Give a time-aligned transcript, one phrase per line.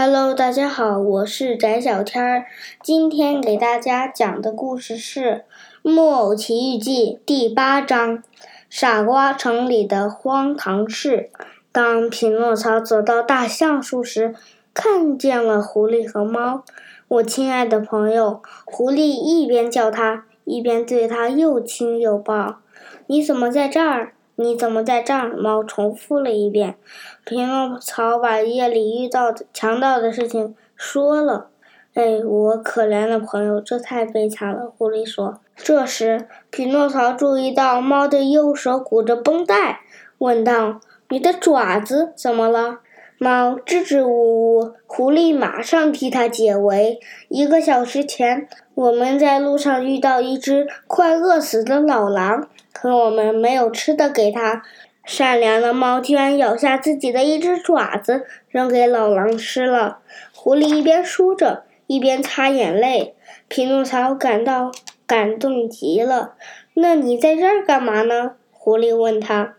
[0.00, 2.44] Hello，大家好，我是翟小天儿。
[2.80, 5.20] 今天给大家讲的故事是
[5.82, 8.18] 《木偶奇遇记》第八章
[8.70, 11.30] 《傻瓜城里的荒唐事》。
[11.72, 14.36] 当匹诺曹走到大橡树时，
[14.72, 16.62] 看见了狐狸和猫。
[17.08, 22.60] 我亲爱的朋友，狐狸一边叫他，一边对他又亲又抱。
[23.08, 24.12] 你怎么在这儿？
[24.40, 25.36] 你怎么在这儿？
[25.36, 26.76] 猫重复了一遍。
[27.24, 31.48] 匹诺曹把夜里遇到的强盗的事情说了。
[31.94, 34.70] 哎，我可怜的朋友，这太悲惨了。
[34.70, 35.40] 狐狸说。
[35.56, 39.80] 这时，匹诺曹注意到猫的右手鼓着绷带，
[40.18, 40.78] 问道
[41.10, 42.78] ：“你的爪子怎么了？”
[43.18, 47.00] 猫支支吾吾，狐狸马上替他解围。
[47.28, 52.46] 一个小时前，我们在路上遇到一只快饿死的老狼。
[52.72, 54.62] 可我们没有吃的给它，
[55.04, 59.98] 善良的猫居然咬下自己的一只爪子，扔给老狼吃了。
[60.34, 63.14] 狐狸一边说着，一边擦眼泪。
[63.48, 64.70] 匹诺曹感到
[65.06, 66.34] 感动极了。
[66.74, 68.32] 那你在这儿干嘛呢？
[68.52, 69.54] 狐狸问他。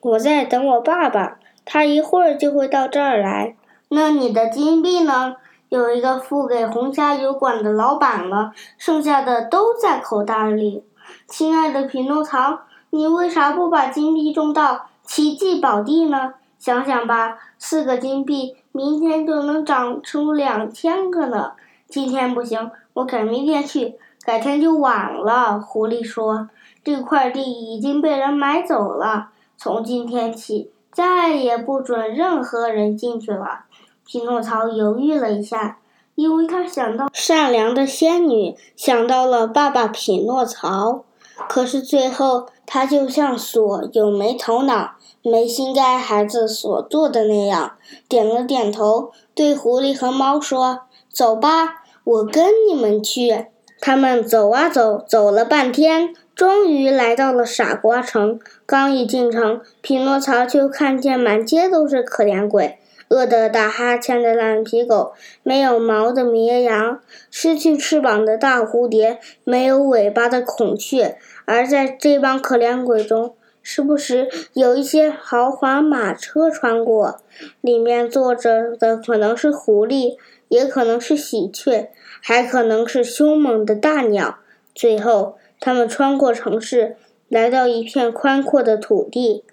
[0.00, 3.56] 我在等我爸爸，他一会儿就会到这儿来。
[3.88, 5.36] 那你的金币呢？
[5.70, 10.84] 有一个付给红虾油馆的老板了，剩下的都在口袋里。
[11.26, 16.34] 亲爱的匹诺曹，你为啥不把金币种到奇迹宝地呢？
[16.58, 21.52] 想想吧，四个金币，明天就能长出两千个呢。
[21.88, 25.58] 今天不行，我改明天去，改天就晚了。
[25.58, 26.48] 狐狸说
[26.84, 33.64] ：“这块地已经被人买走了，从今天起再也不准任何人进去了。”
[34.06, 35.78] 匹诺曹犹豫了一下。
[36.16, 41.04] 因为他想到善良的仙女，想到了爸爸匹诺曹，
[41.48, 47.72] 可是最后他就像所有没头脑、没心肝孩子所做的那样，
[48.08, 50.80] 点了点头，对狐狸和猫说
[51.12, 53.46] ：“走吧，我跟你们去。”
[53.80, 58.40] 他们走啊走，走了半天，终于来到了傻瓜城。
[58.64, 62.78] 刚一进城，匹诺曹就看见满街都是可怜鬼。
[63.14, 65.12] 饿得打哈欠的烂皮狗，
[65.44, 71.16] 没有毛的绵羊，失去翅膀的大蝴蝶，没有尾巴的孔雀。
[71.44, 77.20] 而在这帮可怜鬼中，时不时有一些豪华马车穿过，
[77.60, 80.16] 里面坐着的可能是狐狸，
[80.48, 84.38] 也可能是喜鹊，还可能是凶猛的大鸟。
[84.74, 86.96] 最后，他们穿过城市，
[87.28, 89.44] 来到一片宽阔的土地。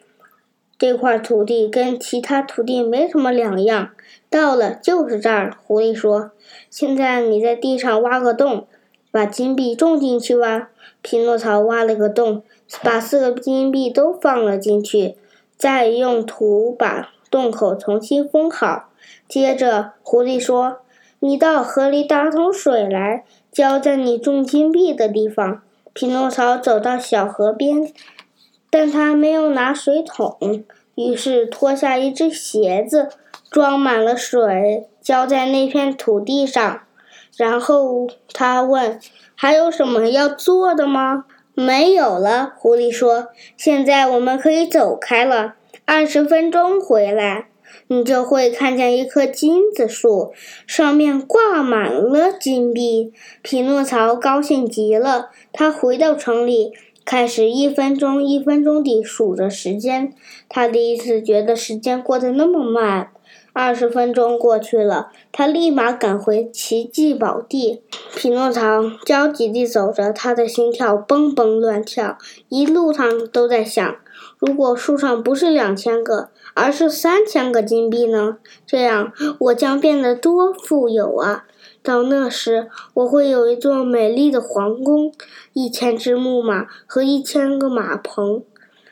[0.81, 3.91] 这块土地跟其他土地没什么两样，
[4.31, 5.55] 到了就是这儿。
[5.63, 6.31] 狐狸说
[6.71, 8.65] ：“现在你在地上挖个洞，
[9.11, 10.71] 把金币种进去吧。”
[11.03, 12.41] 匹诺曹挖了个洞，
[12.81, 15.17] 把四个金币都放了进去，
[15.55, 18.89] 再用土把洞口重新封好。
[19.27, 20.79] 接着，狐狸说
[21.21, 25.61] ：“你到河里打桶水来，浇在你种金币的地方。”
[25.93, 27.93] 匹诺曹走到小河边。
[28.71, 30.63] 但他没有拿水桶，
[30.95, 33.09] 于是脱下一只鞋子，
[33.51, 36.81] 装满了水，浇在那片土地上。
[37.35, 38.97] 然后他问
[39.35, 43.27] ：“还有什么要做的吗？”“没有了。”狐狸说。
[43.57, 45.55] “现在我们可以走开了。
[45.85, 47.47] 二十分钟回来，
[47.87, 50.31] 你就会看见一棵金子树，
[50.65, 53.11] 上面挂满了金币。”
[53.43, 55.29] 匹诺曹高兴极了。
[55.51, 56.71] 他回到城里。
[57.03, 60.13] 开始一分钟一分钟地数着时间，
[60.47, 63.09] 他第一次觉得时间过得那么慢。
[63.53, 67.81] 二十分钟过去了，他立马赶回奇迹宝地。
[68.15, 72.17] 匹诺曹焦急地走着，他的心跳蹦蹦乱跳，
[72.47, 73.95] 一路上都在想：
[74.39, 78.37] 如果树上不是两千个，而是三千个金币呢？
[78.65, 81.45] 这样我将变得多富有啊！
[81.83, 85.11] 到那时，我会有一座美丽的皇宫，
[85.53, 88.43] 一千只木马和一千个马棚，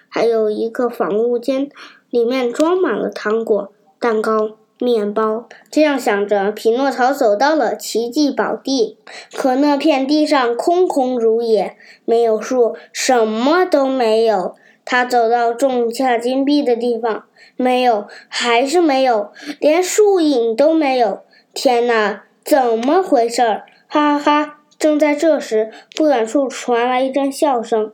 [0.08, 1.70] 还有一个房屋间，
[2.10, 5.48] 里面装满了糖果、蛋糕、面包。
[5.70, 8.98] 这样想着，匹诺曹走到了奇迹宝地。
[9.36, 14.56] 可那片地上空空如也，没有树，什么都没有。
[14.84, 17.26] 他走到种下金币的地方，
[17.56, 21.20] 没有，还是没有，连树影都没有。
[21.54, 22.24] 天哪！
[22.50, 23.66] 怎么回事儿？
[23.88, 24.62] 哈哈哈！
[24.80, 27.94] 正在这时，不远处传来一阵笑声。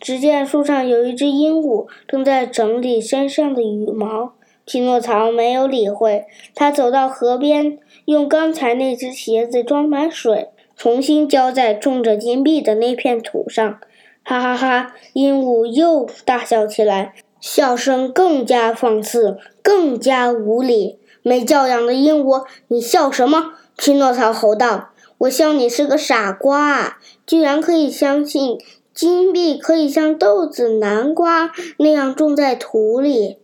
[0.00, 4.32] 只见树上有一只鹦鹉正在整理身上的羽毛。
[4.64, 6.24] 匹诺曹没有理会，
[6.56, 13.78] 他走到河边，用刚才那只鞋子装满水，重新浇在种着金币的那片土上。
[14.24, 14.92] 哈哈哈！
[15.12, 20.98] 鹦鹉又大笑起来，笑声更加放肆，更加无礼。
[21.22, 23.52] 没教养的鹦鹉，你笑什么？
[23.76, 28.58] 匹诺曹吼道：“我笑你是个傻瓜，居然可以相信
[28.94, 33.38] 金币可以像豆子、南瓜那样种在土里。”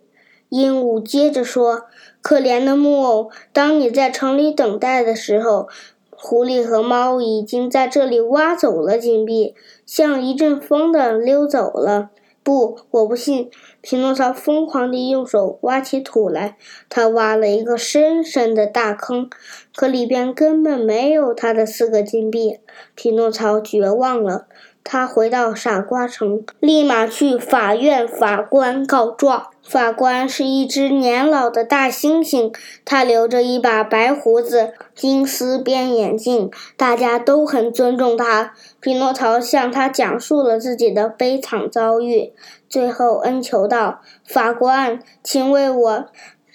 [0.48, 1.82] 鹦鹉接着说
[2.22, 5.68] ：“可怜的木偶，当你在城里等待的时候，
[6.10, 9.54] 狐狸和猫已经在这里挖走了金币，
[9.86, 12.10] 像一阵风的溜走了。”
[12.50, 13.48] 不，我不信！
[13.80, 16.56] 匹诺曹疯狂地用手挖起土来，
[16.88, 19.30] 他挖了一个深深的大坑，
[19.72, 22.58] 可里边根本没有他的四个金币。
[22.96, 24.48] 匹诺曹绝望了。
[24.82, 29.46] 他回到傻瓜城，立马去法院法官告状。
[29.62, 32.52] 法官是一只年老的大猩猩，
[32.84, 38.52] 他留着一把白胡子，金丝边眼镜，大家都很尊重他。
[38.80, 42.32] 匹诺曹向他讲述了自己的悲惨遭遇，
[42.68, 46.06] 最后恩求道：“法官，请为我。”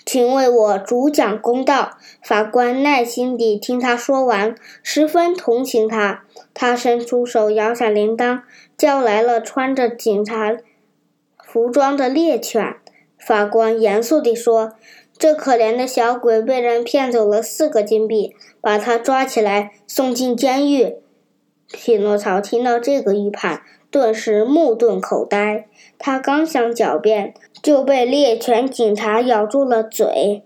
[0.06, 1.98] 请为我主讲公道。
[2.22, 6.24] 法官耐心地听他说完，十分同情他。
[6.54, 8.44] 他伸出手摇下铃铛，
[8.78, 10.56] 叫来了穿着警察
[11.44, 12.75] 服装的猎犬。
[13.18, 14.74] 法官严肃地说
[15.18, 20.96] ：“这可怜的小鬼被人骗走了四个金币，把他抓起来送进监狱。”
[21.74, 23.63] 匹诺曹听到这个预判。
[23.96, 27.34] 顿时目瞪口呆，他刚想狡辩，
[27.64, 30.44] 就被猎犬警察咬住了嘴，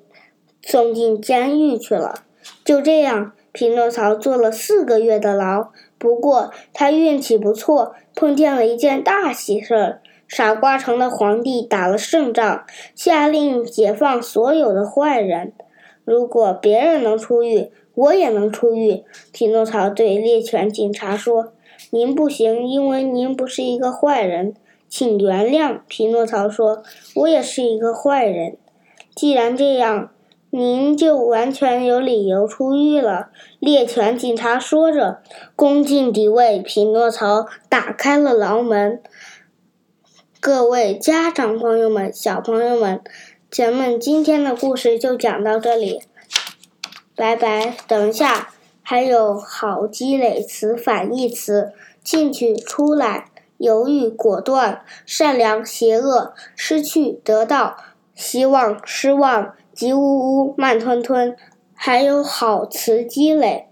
[0.62, 2.25] 送进监狱去了。
[2.63, 5.69] 就这样，匹诺曹坐了四个月的牢。
[5.98, 15.54] 不过他运气不错，碰见了一件大喜事儿：傻瓜城的皇帝打了胜仗，下令解放所有的坏人。
[16.06, 19.04] 如果别人能出狱，我也能出狱。
[19.34, 21.54] 匹诺曹对猎犬警察说。
[21.91, 24.53] 您不行，因为您不是一个坏人，
[24.88, 25.80] 请原谅。
[25.88, 26.83] 匹诺曹说
[27.15, 28.57] ：“我也是一个坏人。
[29.15, 30.12] 既然这样，
[30.51, 35.21] 您就完全有理由出狱了。”猎犬警察说着，
[35.56, 39.01] 恭敬地为匹诺曹打开了牢门。
[40.39, 43.01] 各位家长朋友们、小朋友们，
[43.50, 46.01] 咱们今天的故事就讲到这里，
[47.15, 47.75] 拜拜。
[47.88, 48.51] 等一下。
[48.91, 53.25] 还有好积累词、反义词：进去、出来、
[53.59, 57.77] 犹豫、果断、善良、邪恶、失去、得到、
[58.15, 61.38] 希望、失望、急呜呜、慢吞吞。
[61.75, 63.68] 还有好词积累。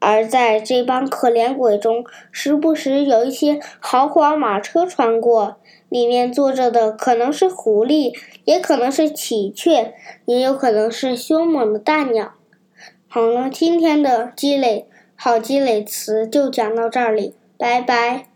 [0.00, 5.58] 而在这帮可怜鬼中，时不时有一些豪华马车穿过，
[5.88, 8.12] 里面坐着的可能是狐狸，
[8.44, 12.32] 也可能是喜鹊，也有可能是凶猛的大鸟。
[13.16, 14.84] 好了，今天的积累
[15.16, 18.26] 好积累词就讲到这里，拜拜。